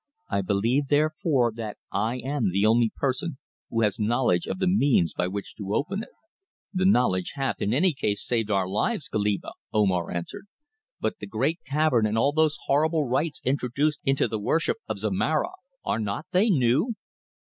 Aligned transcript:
I 0.31 0.41
believe 0.41 0.87
therefore 0.87 1.51
that 1.57 1.77
I 1.91 2.17
am 2.17 2.49
the 2.49 2.65
only 2.65 2.91
person 2.95 3.37
who 3.69 3.81
has 3.81 3.99
knowledge 3.99 4.47
of 4.47 4.57
the 4.57 4.65
means 4.65 5.13
by 5.13 5.27
which 5.27 5.53
to 5.57 5.75
open 5.75 6.01
it." 6.01 6.09
"The 6.73 6.85
knowledge 6.87 7.33
hath, 7.35 7.61
in 7.61 7.71
any 7.71 7.93
case, 7.93 8.25
saved 8.25 8.49
our 8.49 8.67
lives, 8.67 9.07
Goliba," 9.07 9.51
Omar 9.71 10.09
answered. 10.09 10.47
"But 10.99 11.19
the 11.19 11.27
great 11.27 11.59
cavern 11.67 12.07
and 12.07 12.17
all 12.17 12.31
those 12.31 12.57
horrible 12.65 13.07
rites 13.07 13.41
introduced 13.43 13.99
into 14.03 14.27
the 14.27 14.39
worship 14.39 14.77
of 14.89 14.97
Zomara, 14.97 15.51
are 15.85 15.99
not 15.99 16.25
they 16.31 16.49
new?" 16.49 16.95